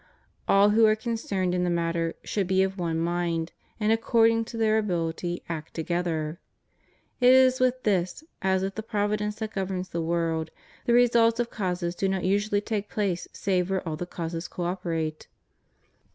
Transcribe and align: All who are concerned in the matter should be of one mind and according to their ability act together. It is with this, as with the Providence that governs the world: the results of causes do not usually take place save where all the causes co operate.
All 0.47 0.71
who 0.71 0.87
are 0.87 0.95
concerned 0.95 1.53
in 1.53 1.63
the 1.63 1.69
matter 1.69 2.15
should 2.23 2.47
be 2.47 2.63
of 2.63 2.79
one 2.79 2.97
mind 2.97 3.51
and 3.79 3.91
according 3.91 4.45
to 4.45 4.57
their 4.57 4.79
ability 4.79 5.43
act 5.47 5.75
together. 5.75 6.39
It 7.19 7.33
is 7.35 7.59
with 7.59 7.83
this, 7.83 8.23
as 8.41 8.63
with 8.63 8.73
the 8.73 8.81
Providence 8.81 9.35
that 9.35 9.53
governs 9.53 9.89
the 9.89 10.01
world: 10.01 10.49
the 10.87 10.93
results 10.93 11.39
of 11.39 11.51
causes 11.51 11.93
do 11.93 12.09
not 12.09 12.23
usually 12.23 12.61
take 12.61 12.89
place 12.89 13.27
save 13.31 13.69
where 13.69 13.87
all 13.87 13.95
the 13.95 14.07
causes 14.07 14.47
co 14.47 14.63
operate. 14.63 15.27